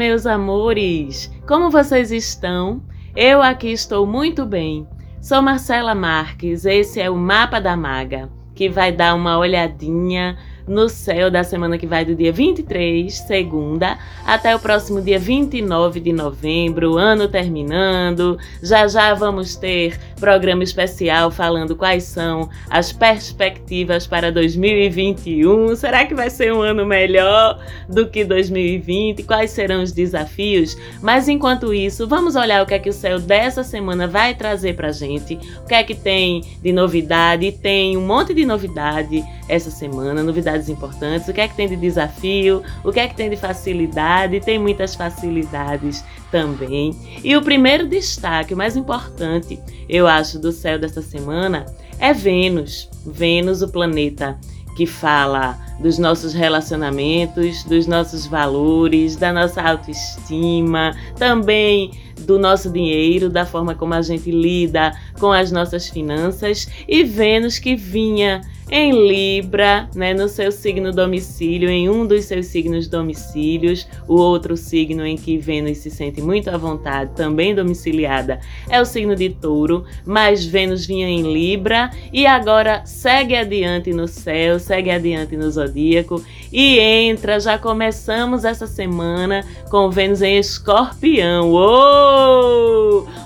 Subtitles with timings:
[0.00, 1.30] Meus amores!
[1.46, 2.82] Como vocês estão?
[3.14, 4.88] Eu aqui estou muito bem.
[5.20, 10.38] Sou Marcela Marques, esse é o Mapa da Maga, que vai dar uma olhadinha
[10.70, 15.98] no céu da semana que vai do dia 23, segunda, até o próximo dia 29
[15.98, 18.38] de novembro, ano terminando.
[18.62, 25.74] Já já vamos ter programa especial falando quais são as perspectivas para 2021.
[25.74, 29.24] Será que vai ser um ano melhor do que 2020?
[29.24, 30.76] Quais serão os desafios?
[31.02, 34.76] Mas enquanto isso, vamos olhar o que é que o céu dessa semana vai trazer
[34.76, 35.34] pra gente.
[35.64, 37.50] O que é que tem de novidade?
[37.50, 41.76] Tem um monte de novidade essa semana, novidades importantes, o que é que tem de
[41.76, 46.94] desafio, o que é que tem de facilidade, tem muitas facilidades também.
[47.22, 51.66] E o primeiro destaque, o mais importante, eu acho, do céu dessa semana
[51.98, 52.88] é Vênus.
[53.06, 54.38] Vênus, o planeta
[54.76, 61.90] que fala dos nossos relacionamentos, dos nossos valores, da nossa autoestima, também
[62.20, 67.58] do nosso dinheiro, da forma como a gente lida com as nossas finanças, e Vênus
[67.58, 68.40] que vinha
[68.70, 74.56] em Libra, né, no seu signo domicílio, em um dos seus signos domicílios, o outro
[74.56, 79.28] signo em que Vênus se sente muito à vontade, também domiciliada, é o signo de
[79.30, 85.50] Touro, mas Vênus vinha em Libra e agora segue adiante no céu, segue adiante no
[85.50, 91.52] zodíaco e entra, já começamos essa semana com Vênus em Escorpião.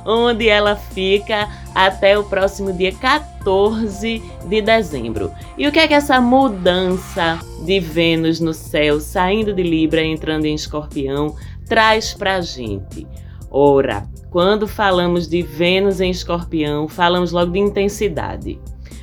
[0.07, 5.33] Onde ela fica até o próximo dia 14 de dezembro.
[5.59, 10.13] E o que é que essa mudança de Vênus no céu, saindo de Libra e
[10.13, 11.35] entrando em Escorpião,
[11.67, 13.07] traz pra gente?
[13.51, 18.61] Ora, quando falamos de Vênus em Escorpião, falamos logo de intensidade.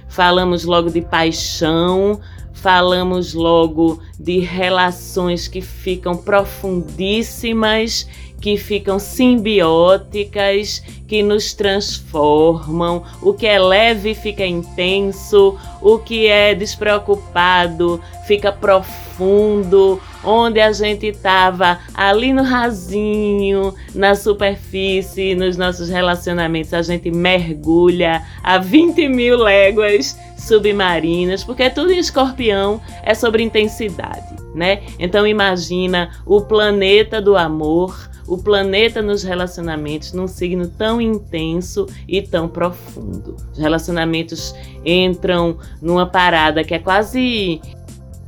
[0.08, 2.20] Falamos logo de paixão,
[2.54, 8.08] falamos logo de relações que ficam profundíssimas
[8.42, 13.04] que ficam simbióticas, que nos transformam.
[13.22, 20.02] O que é leve fica intenso, o que é despreocupado fica profundo.
[20.24, 28.24] Onde a gente estava ali no rasinho, na superfície, nos nossos relacionamentos, a gente mergulha
[28.44, 34.82] a 20 mil léguas submarinas, porque tudo em escorpião é sobre intensidade, né?
[35.00, 42.22] Então imagina o planeta do amor o planeta nos relacionamentos num signo tão intenso e
[42.22, 43.36] tão profundo.
[43.52, 44.56] Os relacionamentos
[44.86, 47.60] entram numa parada que é quase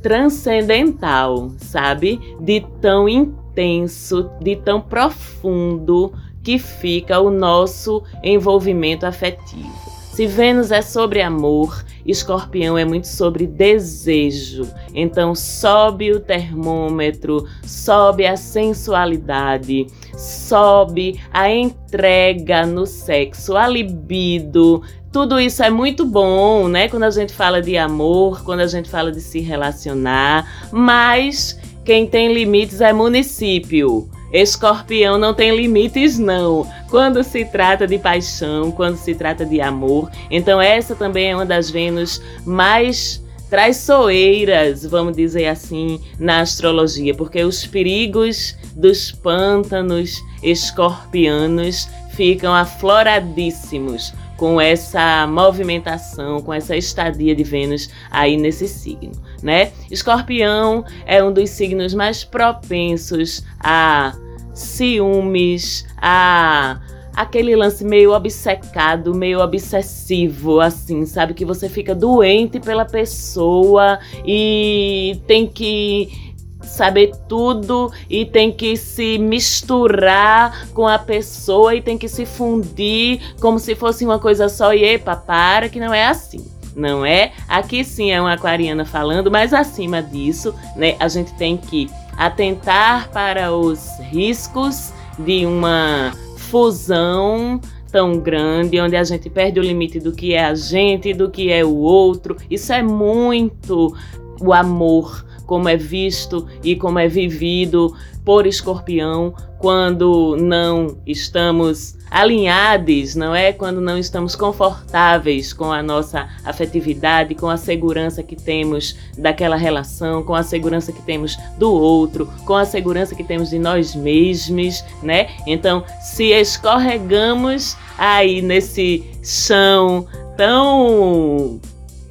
[0.02, 2.20] transcendental, sabe?
[2.38, 6.12] De tão intenso, de tão profundo
[6.42, 9.83] que fica o nosso envolvimento afetivo.
[10.14, 14.64] Se Vênus é sobre amor, Escorpião é muito sobre desejo.
[14.94, 24.84] Então sobe o termômetro, sobe a sensualidade, sobe a entrega no sexo, a libido.
[25.10, 26.88] Tudo isso é muito bom, né?
[26.88, 32.06] Quando a gente fala de amor, quando a gente fala de se relacionar, mas quem
[32.06, 34.08] tem limites é município.
[34.34, 36.68] Escorpião não tem limites, não.
[36.90, 40.10] Quando se trata de paixão, quando se trata de amor.
[40.28, 47.44] Então, essa também é uma das Vênus mais traiçoeiras, vamos dizer assim, na astrologia, porque
[47.44, 57.88] os perigos dos pântanos escorpianos ficam afloradíssimos com essa movimentação, com essa estadia de Vênus
[58.10, 59.70] aí nesse signo, né?
[59.88, 64.12] Escorpião é um dos signos mais propensos a
[64.54, 66.80] ciúmes, a
[67.14, 71.32] aquele lance meio obcecado, meio obsessivo, assim, sabe?
[71.32, 79.18] Que você fica doente pela pessoa e tem que saber tudo e tem que se
[79.18, 84.74] misturar com a pessoa e tem que se fundir como se fosse uma coisa só.
[84.74, 86.44] E epa, para que não é assim.
[86.74, 87.30] Não é?
[87.46, 93.10] Aqui sim é uma aquariana falando, mas acima disso, né, a gente tem que atentar
[93.10, 100.12] para os riscos de uma fusão tão grande, onde a gente perde o limite do
[100.12, 102.36] que é a gente, do que é o outro.
[102.50, 103.94] Isso é muito
[104.40, 107.94] o amor como é visto e como é vivido
[108.24, 113.52] por escorpião quando não estamos alinhados, não é?
[113.52, 120.22] Quando não estamos confortáveis com a nossa afetividade, com a segurança que temos daquela relação,
[120.22, 124.84] com a segurança que temos do outro, com a segurança que temos de nós mesmos,
[125.02, 125.30] né?
[125.46, 130.06] Então, se escorregamos aí nesse chão
[130.36, 131.60] tão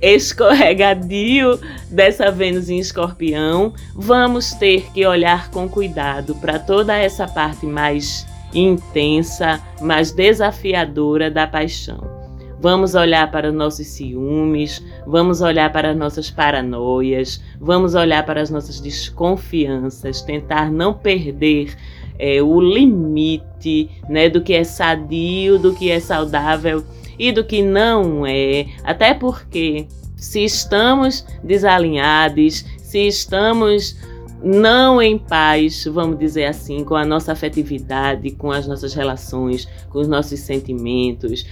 [0.03, 1.57] escorregadio
[1.89, 8.27] dessa Vênus em Escorpião, vamos ter que olhar com cuidado para toda essa parte mais
[8.53, 12.11] intensa, mais desafiadora da paixão.
[12.59, 18.81] Vamos olhar para nossos ciúmes, vamos olhar para nossas paranoias, vamos olhar para as nossas
[18.81, 21.75] desconfianças, tentar não perder
[22.19, 26.83] é, o limite né, do que é sadio, do que é saudável
[27.23, 28.65] e do que não é.
[28.83, 29.87] Até porque,
[30.17, 33.95] se estamos desalinhados, se estamos
[34.43, 39.99] não em paz, vamos dizer assim, com a nossa afetividade, com as nossas relações, com
[39.99, 41.45] os nossos sentimentos,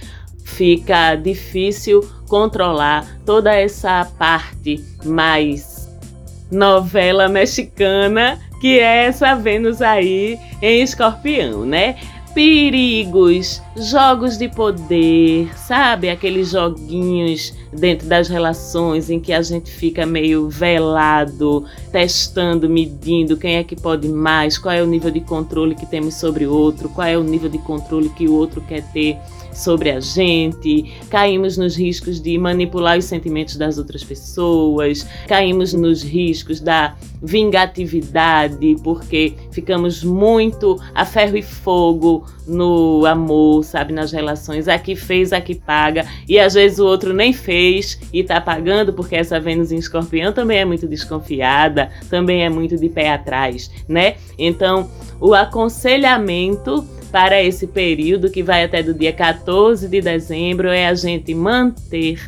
[0.44, 5.88] fica difícil controlar toda essa parte mais
[6.50, 11.96] novela mexicana que é essa Vênus aí em Escorpião, né?
[12.34, 16.08] Perigos, jogos de poder, sabe?
[16.08, 23.56] Aqueles joguinhos dentro das relações em que a gente fica meio velado, testando, medindo quem
[23.56, 26.88] é que pode mais, qual é o nível de controle que temos sobre o outro,
[26.88, 29.18] qual é o nível de controle que o outro quer ter
[29.52, 36.02] sobre a gente, caímos nos riscos de manipular os sentimentos das outras pessoas, caímos nos
[36.02, 44.66] riscos da vingatividade, porque ficamos muito a ferro e fogo no amor, sabe, nas relações.
[44.66, 49.14] Aqui fez, aqui paga, e às vezes o outro nem fez e tá pagando, porque
[49.14, 54.16] essa Vênus em Escorpião também é muito desconfiada, também é muito de pé atrás, né?
[54.38, 54.90] Então,
[55.20, 60.94] o aconselhamento para esse período que vai até do dia 14 de dezembro é a
[60.94, 62.18] gente manter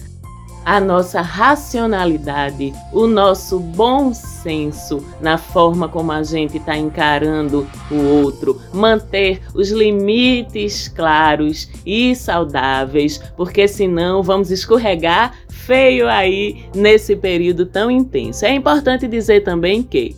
[0.64, 8.22] a nossa racionalidade, o nosso bom senso na forma como a gente está encarando o
[8.22, 15.34] outro, manter os limites claros e saudáveis, porque senão vamos escorregar
[15.66, 18.44] feio aí nesse período tão intenso.
[18.44, 20.16] É importante dizer também que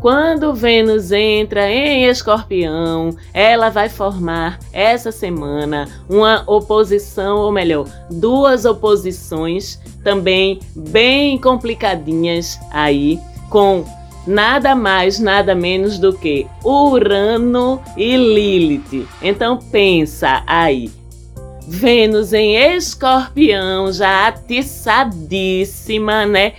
[0.00, 8.64] quando Vênus entra em Escorpião, ela vai formar essa semana uma oposição, ou melhor, duas
[8.64, 13.18] oposições também bem complicadinhas aí,
[13.50, 13.84] com
[14.26, 19.08] nada mais, nada menos do que Urano e Lilith.
[19.22, 20.90] Então pensa aí,
[21.66, 26.52] Vênus em Escorpião, já atiçadíssima, né?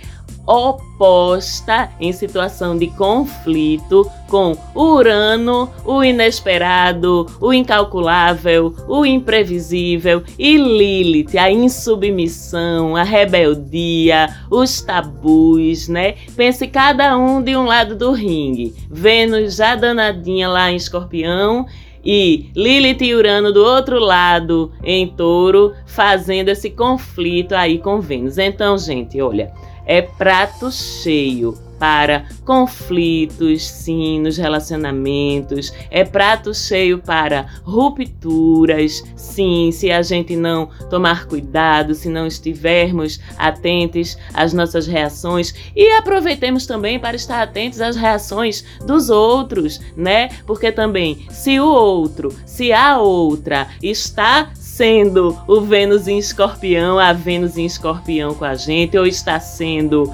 [0.48, 11.36] oposta em situação de conflito com Urano, o inesperado, o incalculável, o imprevisível e Lilith,
[11.36, 16.14] a insubmissão, a rebeldia, os tabus, né?
[16.34, 18.74] Pense cada um de um lado do ringue.
[18.90, 21.66] Vênus já danadinha lá em Escorpião
[22.10, 28.38] e Lilith e Urano do outro lado em Touro, fazendo esse conflito aí com Vênus.
[28.38, 29.52] Então, gente, olha,
[29.88, 39.90] é prato cheio para conflitos, sim, nos relacionamentos, é prato cheio para rupturas, sim, se
[39.90, 45.54] a gente não tomar cuidado, se não estivermos atentos às nossas reações.
[45.74, 50.28] E aproveitemos também para estar atentos às reações dos outros, né?
[50.46, 57.12] Porque também, se o outro, se a outra está sendo o Vênus em Escorpião, a
[57.12, 60.08] Vênus em Escorpião com a gente, ou está sendo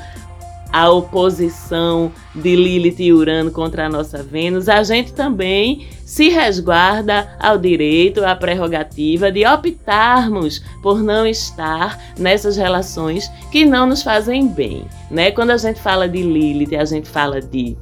[0.73, 7.37] a oposição de Lilith e Urano contra a nossa Vênus, a gente também se resguarda
[7.39, 14.49] ao direito, à prerrogativa de optarmos por não estar nessas relações que não nos fazem
[14.49, 15.31] bem, né?
[15.31, 17.77] Quando a gente fala de Lilith, a gente fala de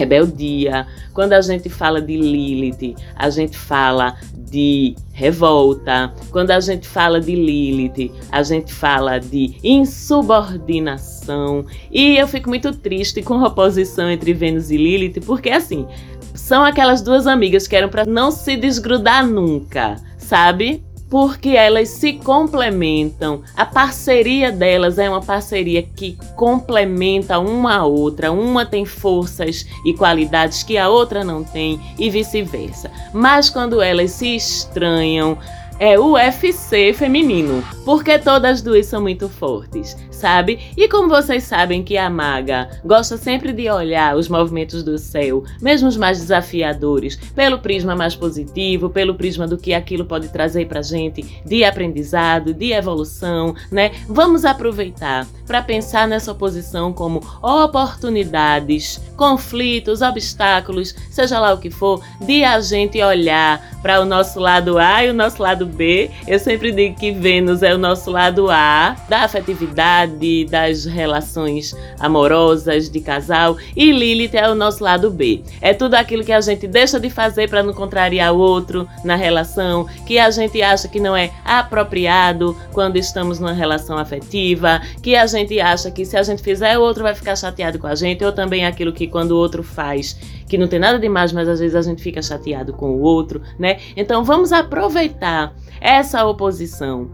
[0.00, 0.86] rebeldia.
[1.12, 6.12] Quando a gente fala de Lilith, a gente fala de revolta.
[6.30, 11.66] Quando a gente fala de Lilith, a gente fala de insubordinação.
[11.90, 15.86] E eu fico muito triste com a oposição entre Vênus e Lilith, porque assim,
[16.34, 20.82] são aquelas duas amigas que eram para não se desgrudar nunca, sabe?
[21.10, 23.42] Porque elas se complementam.
[23.56, 28.30] A parceria delas é uma parceria que complementa uma a outra.
[28.30, 32.90] Uma tem forças e qualidades que a outra não tem e vice-versa.
[33.12, 35.36] Mas quando elas se estranham,
[35.80, 40.58] é o UFC feminino, porque todas duas são muito fortes, sabe?
[40.76, 45.42] E como vocês sabem que a maga gosta sempre de olhar os movimentos do céu,
[45.60, 50.66] mesmo os mais desafiadores, pelo prisma mais positivo, pelo prisma do que aquilo pode trazer
[50.66, 53.92] pra gente de aprendizado, de evolução, né?
[54.06, 62.02] Vamos aproveitar para pensar nessa oposição como oportunidades, conflitos, obstáculos, seja lá o que for,
[62.20, 66.10] de a gente olhar para o nosso lado A e o nosso lado B.
[66.26, 70.09] Eu sempre digo que Vênus é o nosso lado A da afetividade,
[70.44, 75.42] das relações amorosas de casal e Lilith é o nosso lado B.
[75.60, 79.16] É tudo aquilo que a gente deixa de fazer para não contrariar o outro na
[79.16, 85.16] relação, que a gente acha que não é apropriado quando estamos numa relação afetiva, que
[85.16, 87.94] a gente acha que se a gente fizer o outro vai ficar chateado com a
[87.94, 90.16] gente, ou também aquilo que quando o outro faz
[90.50, 93.40] que não tem nada demais, mas às vezes a gente fica chateado com o outro,
[93.56, 93.78] né?
[93.96, 97.08] Então vamos aproveitar essa oposição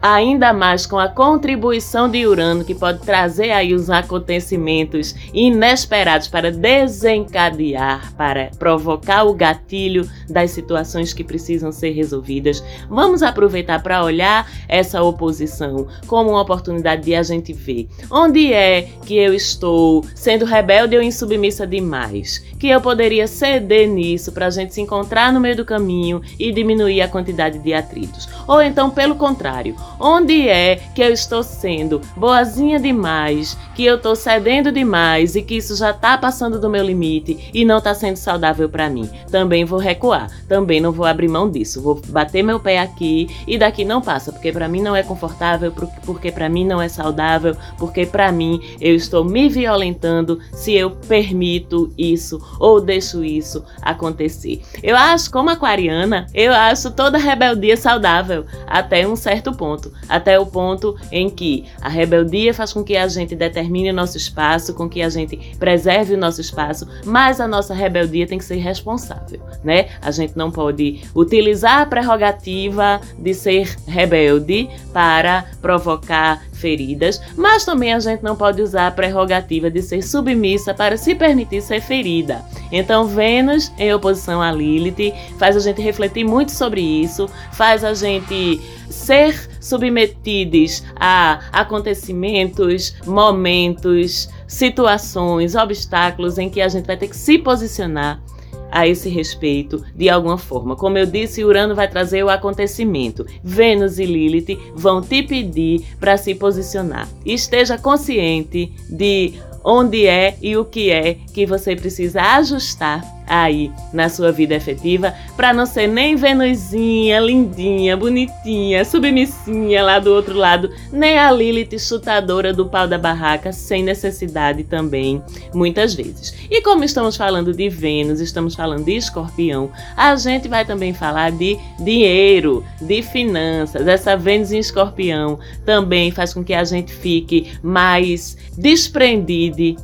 [0.00, 6.50] ainda mais com a contribuição de Urano, que pode trazer aí os acontecimentos inesperados para
[6.50, 12.62] desencadear, para provocar o gatilho das situações que precisam ser resolvidas.
[12.88, 18.88] Vamos aproveitar para olhar essa oposição como uma oportunidade de a gente ver onde é
[19.04, 24.50] que eu estou sendo rebelde ou insubmissa demais, que eu poderia ceder nisso para a
[24.50, 28.28] gente se encontrar no meio do caminho e diminuir a quantidade de atritos.
[28.46, 34.16] Ou então, pelo contrário, Onde é que eu estou sendo boazinha demais, que eu estou
[34.16, 38.16] cedendo demais e que isso já está passando do meu limite e não está sendo
[38.16, 39.10] saudável para mim?
[39.30, 41.82] Também vou recuar, também não vou abrir mão disso.
[41.82, 45.70] Vou bater meu pé aqui e daqui não passa, porque para mim não é confortável,
[46.06, 50.92] porque para mim não é saudável, porque para mim eu estou me violentando se eu
[50.92, 54.62] permito isso ou deixo isso acontecer.
[54.82, 60.46] Eu acho, como aquariana, eu acho toda rebeldia saudável até um certo ponto até o
[60.46, 64.88] ponto em que a rebeldia faz com que a gente determine o nosso espaço, com
[64.88, 69.40] que a gente preserve o nosso espaço, mas a nossa rebeldia tem que ser responsável,
[69.62, 69.88] né?
[70.02, 77.92] A gente não pode utilizar a prerrogativa de ser rebelde para provocar feridas, mas também
[77.92, 82.44] a gente não pode usar a prerrogativa de ser submissa para se permitir ser ferida.
[82.70, 87.94] Então, Vênus em oposição a Lilith faz a gente refletir muito sobre isso, faz a
[87.94, 97.16] gente ser submetidos a acontecimentos, momentos, situações, obstáculos em que a gente vai ter que
[97.16, 98.22] se posicionar
[98.70, 100.76] a esse respeito de alguma forma.
[100.76, 103.26] Como eu disse, Urano vai trazer o acontecimento.
[103.42, 107.08] Vênus e Lilith vão te pedir para se posicionar.
[107.26, 114.08] Esteja consciente de onde é e o que é que você precisa ajustar aí na
[114.08, 120.70] sua vida efetiva para não ser nem Venusinha, lindinha, bonitinha, submissinha lá do outro lado,
[120.92, 125.22] nem a Lilith chutadora do pau da barraca sem necessidade também,
[125.54, 126.34] muitas vezes.
[126.50, 131.30] E como estamos falando de Vênus, estamos falando de Escorpião, a gente vai também falar
[131.30, 133.86] de dinheiro, de finanças.
[133.86, 139.30] Essa Vênus em Escorpião também faz com que a gente fique mais desprendido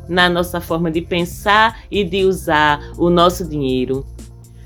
[0.09, 4.07] na nossa forma de pensar e de usar o nosso nosso dinheiro.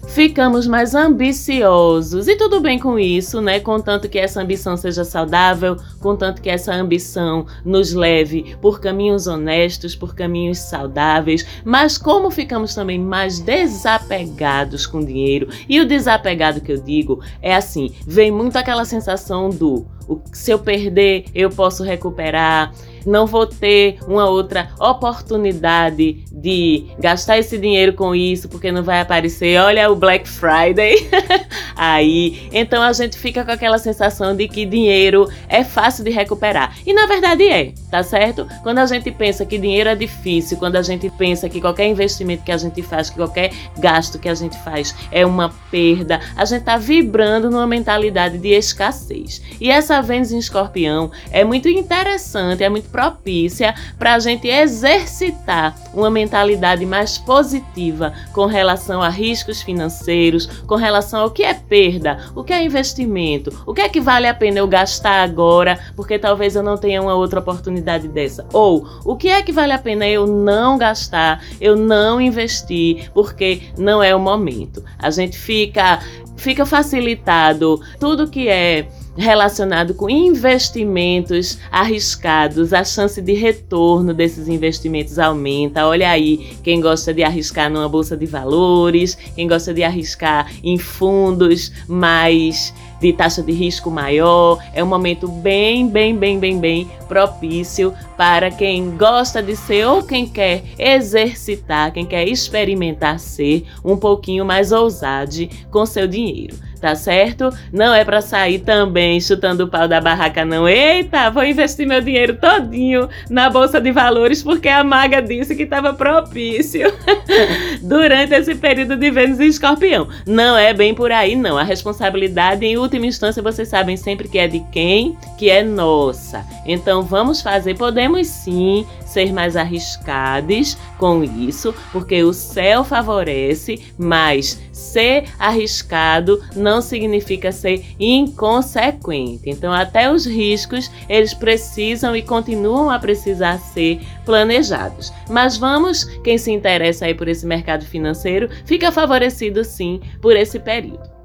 [0.08, 3.60] Ficamos mais ambiciosos e tudo bem com isso, né?
[3.60, 9.94] Contanto que essa ambição seja saudável, contanto que essa ambição nos leve por caminhos honestos,
[9.94, 16.72] por caminhos saudáveis, mas como ficamos também mais desapegados com dinheiro, e o desapegado que
[16.72, 19.86] eu digo é assim: vem muito aquela sensação do
[20.32, 22.72] se eu perder, eu posso recuperar
[23.07, 29.00] não vou ter uma outra oportunidade de gastar esse dinheiro com isso, porque não vai
[29.00, 31.09] aparecer, olha o Black Friday
[31.76, 32.49] aí.
[32.52, 36.76] Então a gente fica com aquela sensação de que dinheiro é fácil de recuperar.
[36.87, 38.47] E na verdade é, tá certo?
[38.62, 42.45] Quando a gente pensa que dinheiro é difícil, quando a gente pensa que qualquer investimento
[42.45, 46.45] que a gente faz, que qualquer gasto que a gente faz é uma perda, a
[46.45, 49.42] gente tá vibrando numa mentalidade de escassez.
[49.61, 55.75] E essa Vênus em Escorpião é muito interessante, é muito propícia para a gente exercitar
[55.94, 62.18] uma mentalidade mais positiva com relação a riscos financeiros, com relação ao que é perda,
[62.35, 66.18] o que é investimento, o que é que vale a pena eu gastar agora, porque
[66.18, 69.78] talvez eu não tenha uma outra oportunidade dessa, ou o que é que vale a
[69.78, 74.85] pena eu não gastar, eu não investir, porque não é o momento.
[74.99, 76.00] A gente fica
[76.37, 78.88] fica facilitado tudo que é
[79.20, 85.86] relacionado com investimentos arriscados, a chance de retorno desses investimentos aumenta.
[85.86, 90.78] Olha aí, quem gosta de arriscar numa bolsa de valores, quem gosta de arriscar em
[90.78, 96.90] fundos mais de taxa de risco maior, é um momento bem, bem, bem, bem, bem
[97.08, 103.96] propício para quem gosta de ser ou quem quer exercitar, quem quer experimentar ser um
[103.96, 106.69] pouquinho mais ousado com seu dinheiro.
[106.80, 107.50] Tá certo?
[107.72, 110.68] Não é para sair também chutando o pau da barraca, não.
[110.68, 115.64] Eita, vou investir meu dinheiro todinho na bolsa de valores porque a maga disse que
[115.64, 116.92] estava propício
[117.82, 120.08] durante esse período de Vênus em Escorpião.
[120.26, 121.58] Não é bem por aí, não.
[121.58, 125.16] A responsabilidade, em última instância, vocês sabem sempre que é de quem?
[125.38, 126.44] Que é nossa.
[126.64, 134.60] Então vamos fazer, podemos sim ser mais arriscados com isso, porque o céu favorece, mas
[134.72, 139.50] ser arriscado não significa ser inconsequente.
[139.50, 145.12] Então, até os riscos, eles precisam e continuam a precisar ser planejados.
[145.28, 150.58] Mas vamos, quem se interessa aí por esse mercado financeiro, fica favorecido sim por esse
[150.58, 151.19] período.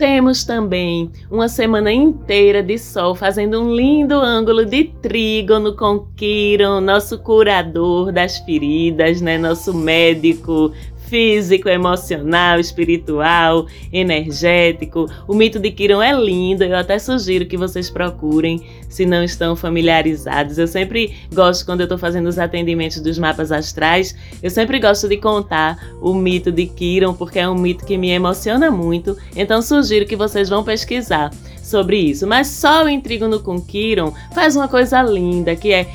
[0.00, 6.80] Temos também uma semana inteira de Sol fazendo um lindo ângulo de trígono com Quiron,
[6.80, 9.36] nosso curador das feridas, né?
[9.36, 10.72] Nosso médico
[11.10, 15.06] físico, emocional, espiritual, energético.
[15.26, 19.56] O mito de Kiron é lindo, eu até sugiro que vocês procurem se não estão
[19.56, 20.56] familiarizados.
[20.56, 25.08] Eu sempre gosto, quando eu estou fazendo os atendimentos dos mapas astrais, eu sempre gosto
[25.08, 29.16] de contar o mito de Kiron, porque é um mito que me emociona muito.
[29.34, 32.26] Então sugiro que vocês vão pesquisar sobre isso.
[32.26, 35.86] Mas só o intrigo com Kiron faz uma coisa linda, que é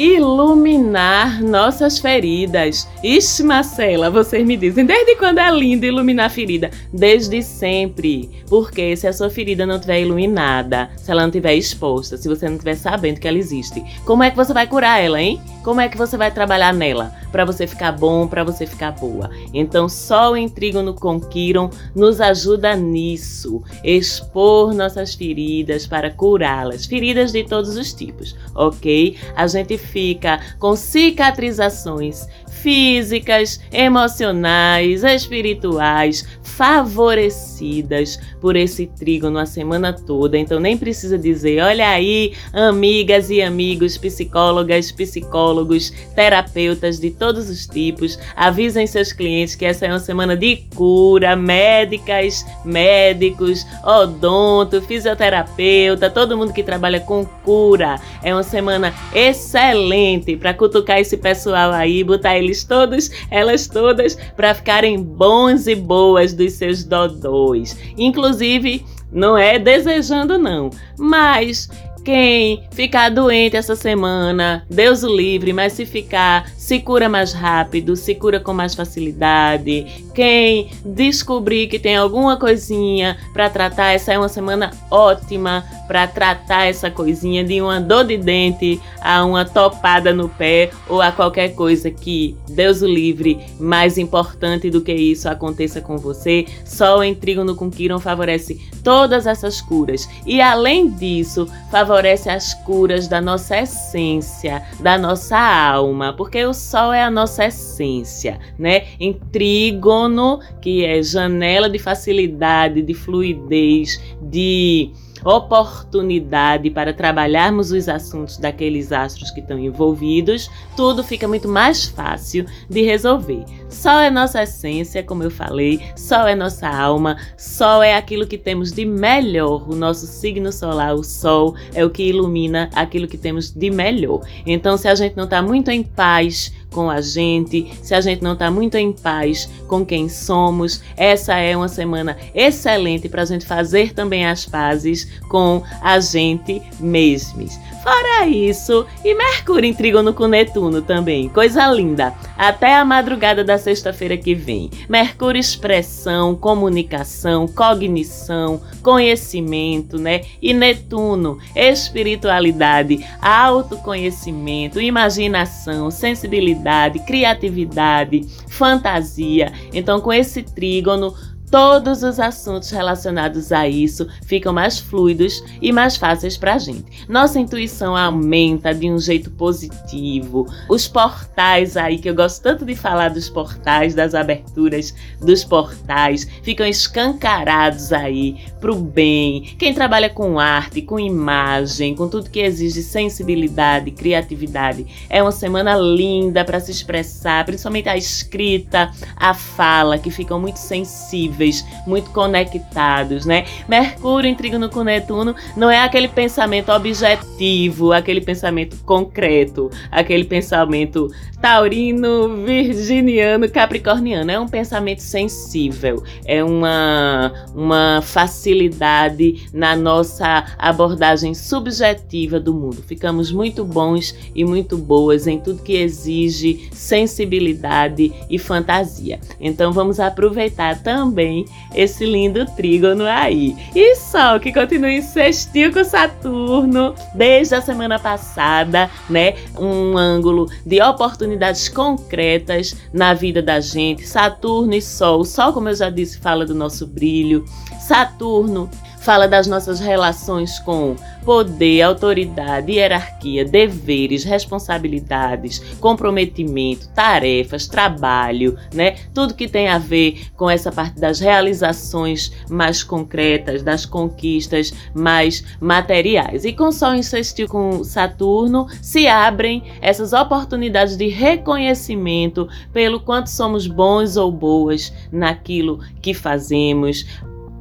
[0.00, 2.88] iluminar nossas feridas.
[3.04, 6.70] Ixi, Marcela, vocês me dizem, desde quando é lindo iluminar ferida?
[6.90, 8.30] Desde sempre.
[8.48, 12.46] Porque se a sua ferida não estiver iluminada, se ela não estiver exposta, se você
[12.46, 15.38] não estiver sabendo que ela existe, como é que você vai curar ela, hein?
[15.62, 17.12] Como é que você vai trabalhar nela?
[17.30, 19.30] Para você ficar bom, para você ficar boa.
[19.52, 23.62] Então, só o Intrígono com Quiron nos ajuda nisso.
[23.84, 26.86] Expor nossas feridas para curá-las.
[26.86, 29.16] Feridas de todos os tipos, ok?
[29.36, 32.26] A gente fica com cicatrizações
[32.62, 40.36] físicas, emocionais, espirituais, favorecidas por esse trígono a semana toda.
[40.36, 47.66] Então nem precisa dizer, olha aí, amigas e amigos, psicólogas, psicólogos, terapeutas de todos os
[47.66, 56.10] tipos, avisem seus clientes que essa é uma semana de cura, médicas, médicos, odonto, fisioterapeuta,
[56.10, 58.00] todo mundo que trabalha com cura.
[58.22, 64.54] É uma semana excelente para cutucar esse pessoal aí, botar eles todos, elas todas, para
[64.54, 67.76] ficarem bons e boas dos seus dodóis.
[67.96, 71.68] Inclusive, não é desejando não, mas
[72.04, 77.96] quem ficar doente essa semana, Deus o livre, mas se ficar, se cura mais rápido,
[77.96, 80.04] se cura com mais facilidade.
[80.14, 86.66] Quem descobrir que tem alguma coisinha para tratar, essa é uma semana ótima para tratar
[86.66, 91.56] essa coisinha de uma dor de dente a uma topada no pé ou a qualquer
[91.56, 96.46] coisa que Deus o livre, mais importante do que isso aconteça com você.
[96.64, 103.08] Só o Intrígono com Kiron favorece todas essas curas e além disso, favorece as curas
[103.08, 108.86] da nossa essência, da nossa alma, porque o sol é a nossa essência, né?
[108.98, 114.92] Em trígono, que é janela de facilidade, de fluidez, de
[115.24, 122.46] oportunidade para trabalharmos os assuntos daqueles astros que estão envolvidos, tudo fica muito mais fácil
[122.68, 123.44] de resolver.
[123.68, 128.38] Sol é nossa essência, como eu falei, Sol é nossa alma, Sol é aquilo que
[128.38, 129.68] temos de melhor.
[129.70, 134.20] O nosso signo solar, o Sol, é o que ilumina aquilo que temos de melhor.
[134.46, 138.22] Então, se a gente não está muito em paz, com a gente, se a gente
[138.22, 143.26] não está muito em paz com quem somos, essa é uma semana excelente para a
[143.26, 147.58] gente fazer também as pazes com a gente mesmos.
[147.82, 152.12] Fora isso, e Mercúrio em trígono com Netuno também, coisa linda.
[152.36, 154.68] Até a madrugada da sexta-feira que vem.
[154.88, 160.22] Mercúrio expressão, comunicação, cognição, conhecimento, né?
[160.42, 169.52] E Netuno espiritualidade, autoconhecimento, imaginação, sensibilidade, criatividade, fantasia.
[169.72, 171.14] Então, com esse trígono,
[171.50, 177.06] todos os assuntos relacionados a isso ficam mais fluidos e mais fáceis para a gente.
[177.08, 180.46] Nossa intuição aumenta de um jeito positivo.
[180.68, 186.26] Os portais aí, que eu gosto tanto de falar dos portais, das aberturas dos portais,
[186.42, 189.42] ficam escancarados aí para o bem.
[189.58, 195.74] Quem trabalha com arte, com imagem, com tudo que exige sensibilidade, criatividade, é uma semana
[195.74, 202.10] linda para se expressar, principalmente a escrita, a fala, que ficam muito sensíveis sensíveis, muito
[202.10, 203.46] conectados, né?
[203.66, 211.10] Mercúrio em trígono com Netuno não é aquele pensamento objetivo, aquele pensamento concreto, aquele pensamento
[211.40, 214.30] taurino, virginiano, capricorniano.
[214.30, 222.82] É um pensamento sensível, é uma, uma facilidade na nossa abordagem subjetiva do mundo.
[222.86, 229.18] Ficamos muito bons e muito boas em tudo que exige sensibilidade e fantasia.
[229.40, 231.29] Então vamos aproveitar também
[231.74, 233.56] esse lindo trígono aí.
[233.74, 239.34] E Sol que continua em sextil com Saturno desde a semana passada, né?
[239.58, 244.06] Um ângulo de oportunidades concretas na vida da gente.
[244.06, 245.24] Saturno e Sol.
[245.24, 247.44] Sol, como eu já disse, fala do nosso brilho.
[247.80, 258.96] Saturno fala das nossas relações com poder, autoridade, hierarquia, deveres, responsabilidades, comprometimento, tarefas, trabalho, né?
[259.14, 265.44] Tudo que tem a ver com essa parte das realizações mais concretas, das conquistas mais
[265.60, 266.44] materiais.
[266.44, 273.66] E com Sol insistiu com Saturno, se abrem essas oportunidades de reconhecimento pelo quanto somos
[273.66, 277.06] bons ou boas naquilo que fazemos,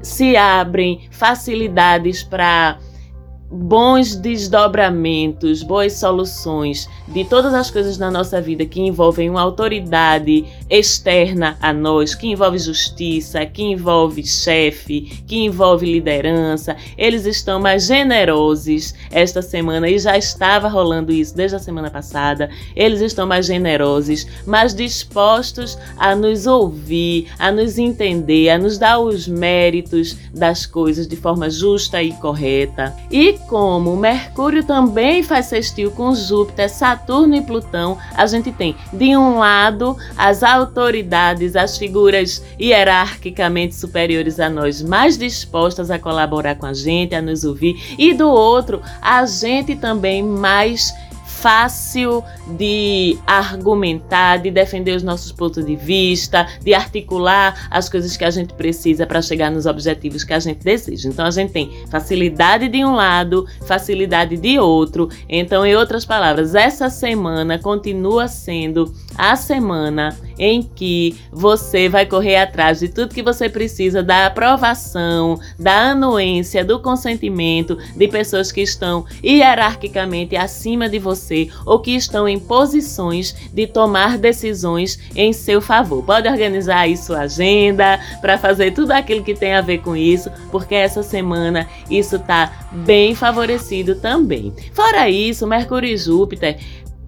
[0.01, 2.77] se abrem facilidades para
[3.51, 10.45] bons desdobramentos, boas soluções de todas as coisas na nossa vida que envolvem uma autoridade
[10.69, 16.77] externa a nós, que envolve justiça, que envolve chefe, que envolve liderança.
[16.95, 22.51] Eles estão mais generosos esta semana e já estava rolando isso desde a semana passada.
[22.75, 28.99] Eles estão mais generosos, mais dispostos a nos ouvir, a nos entender, a nos dar
[28.99, 32.95] os méritos das coisas de forma justa e correta.
[33.11, 39.15] E como Mercúrio também faz sextil com Júpiter, Saturno e Plutão, a gente tem de
[39.15, 46.65] um lado as autoridades, as figuras hierarquicamente superiores a nós, mais dispostas a colaborar com
[46.65, 50.93] a gente, a nos ouvir, e do outro, a gente também mais
[51.41, 52.23] fácil
[52.57, 58.29] de argumentar, de defender os nossos pontos de vista, de articular as coisas que a
[58.29, 61.07] gente precisa para chegar nos objetivos que a gente deseja.
[61.07, 65.09] Então a gente tem facilidade de um lado, facilidade de outro.
[65.27, 72.37] Então, em outras palavras, essa semana continua sendo a semana em que você vai correr
[72.37, 78.61] atrás de tudo que você precisa da aprovação, da anuência, do consentimento de pessoas que
[78.61, 85.59] estão hierarquicamente acima de você ou que estão em posições de tomar decisões em seu
[85.59, 86.01] favor.
[86.05, 90.31] Pode organizar aí sua agenda para fazer tudo aquilo que tem a ver com isso,
[90.49, 94.53] porque essa semana isso está bem favorecido também.
[94.71, 96.57] Fora isso, Mercúrio e Júpiter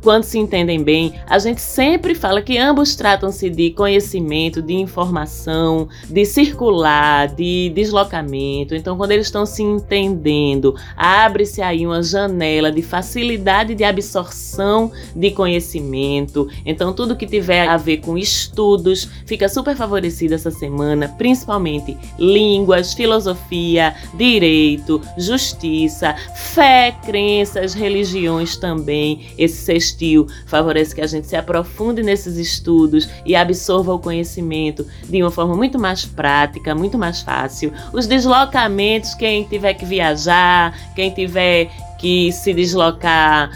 [0.01, 5.87] quando se entendem bem, a gente sempre fala que ambos tratam-se de conhecimento, de informação,
[6.09, 8.75] de circular, de deslocamento.
[8.75, 15.31] Então, quando eles estão se entendendo, abre-se aí uma janela de facilidade de absorção de
[15.31, 16.47] conhecimento.
[16.65, 22.93] Então, tudo que tiver a ver com estudos fica super favorecido essa semana, principalmente línguas,
[22.93, 29.27] filosofia, direito, justiça, fé, crenças, religiões também.
[29.37, 29.55] Esse
[30.45, 35.55] favorece que a gente se aprofunde nesses estudos e absorva o conhecimento de uma forma
[35.55, 37.71] muito mais prática, muito mais fácil.
[37.93, 43.51] Os deslocamentos, quem tiver que viajar, quem tiver que se deslocar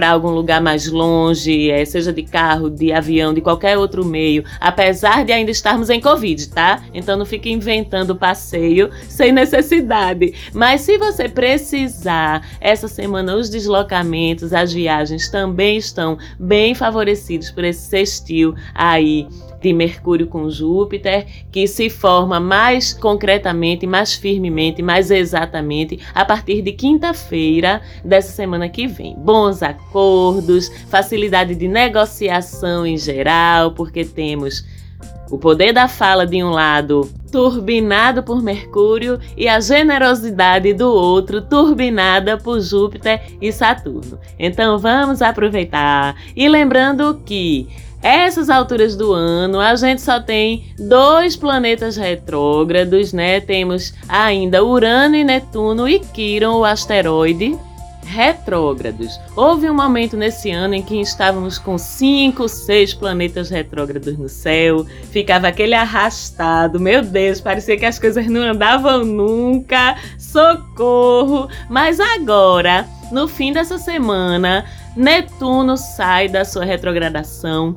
[0.00, 4.42] para algum lugar mais longe, é, seja de carro, de avião, de qualquer outro meio,
[4.58, 6.82] apesar de ainda estarmos em Covid, tá?
[6.94, 10.32] Então não fique inventando passeio sem necessidade.
[10.54, 17.62] Mas se você precisar, essa semana os deslocamentos, as viagens também estão bem favorecidos por
[17.62, 19.28] esse sextil aí
[19.60, 26.62] de Mercúrio com Júpiter, que se forma mais concretamente, mais firmemente, mais exatamente a partir
[26.62, 29.14] de quinta-feira dessa semana que vem.
[29.16, 34.64] Bons acordos, facilidade de negociação em geral, porque temos
[35.30, 41.40] o poder da fala de um lado turbinado por Mercúrio e a generosidade do outro
[41.40, 44.18] turbinada por Júpiter e Saturno.
[44.38, 47.68] Então vamos aproveitar e lembrando que
[48.02, 53.40] essas alturas do ano, a gente só tem dois planetas retrógrados, né?
[53.40, 57.58] Temos ainda Urano e Netuno e Quiron, o asteroide,
[58.02, 59.20] retrógrados.
[59.36, 64.86] Houve um momento nesse ano em que estávamos com cinco, seis planetas retrógrados no céu,
[65.12, 71.48] ficava aquele arrastado, meu Deus, parecia que as coisas não andavam nunca, socorro!
[71.68, 74.64] Mas agora, no fim dessa semana,
[74.96, 77.76] Netuno sai da sua retrogradação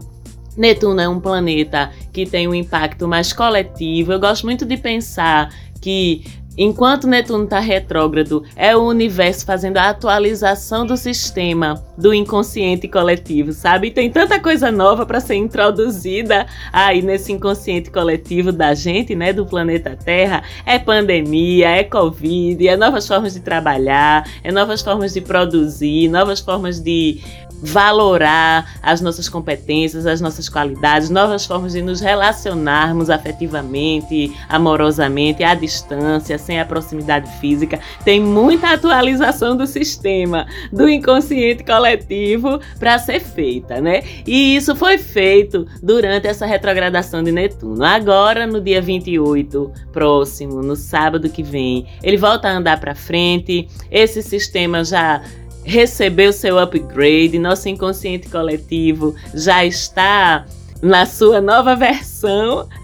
[0.55, 4.13] Netuno é um planeta que tem um impacto mais coletivo.
[4.13, 6.23] Eu gosto muito de pensar que
[6.55, 13.51] Enquanto Netuno está retrógrado, é o universo fazendo a atualização do sistema do inconsciente coletivo,
[13.51, 13.87] sabe?
[13.87, 19.33] E tem tanta coisa nova para ser introduzida aí nesse inconsciente coletivo da gente, né,
[19.33, 20.43] do planeta Terra.
[20.63, 26.39] É pandemia, é Covid, é novas formas de trabalhar, é novas formas de produzir, novas
[26.39, 27.19] formas de
[27.63, 35.55] valorar as nossas competências, as nossas qualidades, novas formas de nos relacionarmos afetivamente, amorosamente, à
[35.55, 37.79] distância, sem a proximidade física.
[38.03, 44.03] Tem muita atualização do sistema, do inconsciente coletivo para ser feita, né?
[44.27, 47.83] E isso foi feito durante essa retrogradação de Netuno.
[47.83, 53.67] Agora, no dia 28, próximo, no sábado que vem, ele volta a andar para frente.
[53.89, 55.21] Esse sistema já
[55.63, 60.45] recebeu seu upgrade, nosso inconsciente coletivo já está
[60.81, 62.12] na sua nova versão,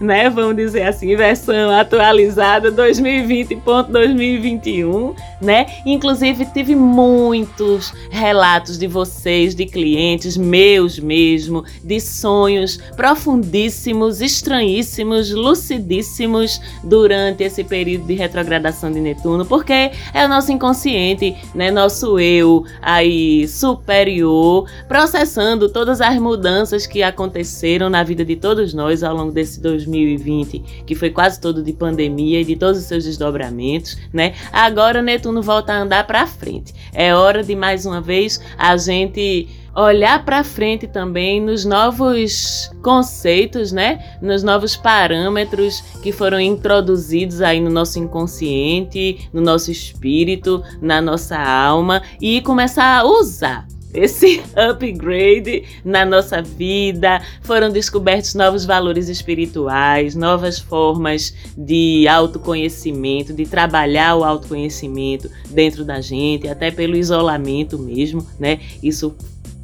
[0.00, 0.30] né?
[0.30, 5.66] Vamos dizer assim, versão atualizada 2020.2021, né?
[5.86, 16.60] Inclusive tive muitos relatos de vocês, de clientes meus mesmo, de sonhos profundíssimos, estranhíssimos, lucidíssimos
[16.84, 21.70] durante esse período de retrogradação de Netuno, porque é o nosso inconsciente, né?
[21.70, 29.02] Nosso eu aí superior processando todas as mudanças que aconteceram na vida de todos nós
[29.02, 33.04] ao longo desse 2020, que foi quase todo de pandemia e de todos os seus
[33.04, 34.34] desdobramentos, né?
[34.52, 36.74] Agora Netuno volta a andar para frente.
[36.92, 43.72] É hora de mais uma vez a gente olhar para frente também nos novos conceitos,
[43.72, 44.16] né?
[44.20, 51.38] Nos novos parâmetros que foram introduzidos aí no nosso inconsciente, no nosso espírito, na nossa
[51.38, 57.20] alma e começar a usar esse upgrade na nossa vida.
[57.42, 66.00] Foram descobertos novos valores espirituais, novas formas de autoconhecimento, de trabalhar o autoconhecimento dentro da
[66.00, 68.60] gente, até pelo isolamento mesmo, né?
[68.82, 69.14] Isso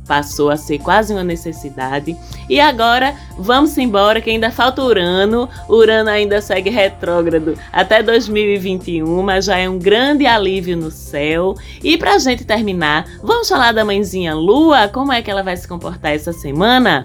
[0.06, 2.16] passou a ser quase uma necessidade.
[2.48, 5.48] E agora vamos embora, que ainda falta Urano.
[5.68, 11.54] Urano ainda segue retrógrado até 2021, mas já é um grande alívio no céu.
[11.82, 15.66] E pra gente terminar, vamos falar da mãezinha Lua, como é que ela vai se
[15.66, 17.04] comportar essa semana?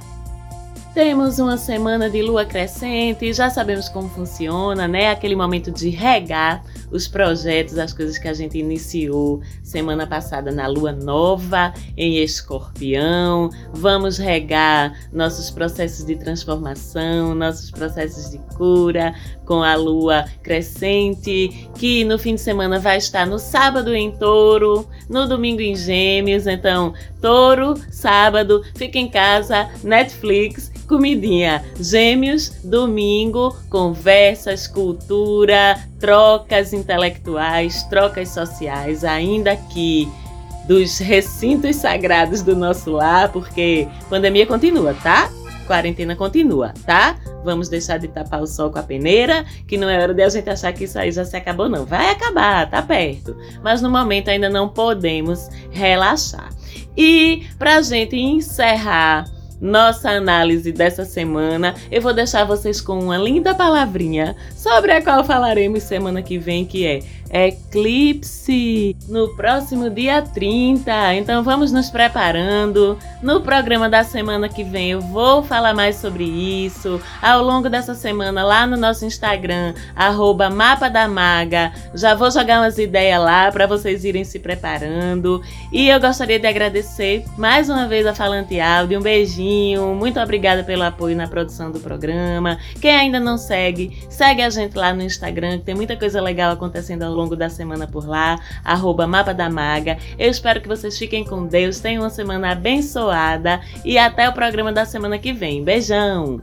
[0.94, 5.10] Temos uma semana de lua crescente, já sabemos como funciona, né?
[5.10, 6.62] Aquele momento de regar
[6.92, 13.50] os projetos, as coisas que a gente iniciou semana passada na lua nova em Escorpião.
[13.74, 19.14] Vamos regar nossos processos de transformação, nossos processos de cura
[19.46, 24.88] com a lua crescente, que no fim de semana vai estar no sábado em Touro,
[25.10, 26.48] no domingo em Gêmeos.
[26.48, 31.64] Então, Touro, sábado, fica em casa, Netflix comidinha.
[31.80, 40.12] Gêmeos, domingo, conversas, cultura, trocas intelectuais, trocas sociais, ainda que
[40.68, 45.30] dos recintos sagrados do nosso lar, porque pandemia continua, tá?
[45.68, 47.16] Quarentena continua, tá?
[47.44, 50.30] Vamos deixar de tapar o sol com a peneira, que não é hora de a
[50.30, 51.86] gente achar que isso aí já se acabou, não.
[51.86, 53.36] Vai acabar, tá perto.
[53.64, 56.50] Mas no momento ainda não podemos relaxar.
[56.98, 59.26] E pra gente encerrar
[59.62, 65.24] nossa análise dessa semana, eu vou deixar vocês com uma linda palavrinha sobre a qual
[65.24, 67.00] falaremos semana que vem, que é
[67.34, 71.16] eclipse no próximo dia 30.
[71.16, 72.98] Então vamos nos preparando.
[73.24, 77.02] No programa da semana que vem eu vou falar mais sobre isso.
[77.22, 82.62] Ao longo dessa semana, lá no nosso Instagram, arroba Mapa da Maga, já vou jogar
[82.62, 85.42] umas ideias lá para vocês irem se preparando.
[85.72, 89.00] E eu gostaria de agradecer mais uma vez a Falante Áudio.
[89.00, 89.96] Um beijinho.
[89.96, 92.60] Muito obrigada pelo apoio na produção do programa.
[92.80, 96.52] Quem ainda não segue, segue a gente lá no Instagram, que tem muita coisa legal
[96.52, 99.98] acontecendo ao longo da semana por lá, arroba Mapa da Maga.
[100.20, 104.72] Eu espero que vocês fiquem com Deus, tenham uma semana abençoada e até o programa
[104.72, 105.64] da semana que vem.
[105.64, 106.40] Beijão!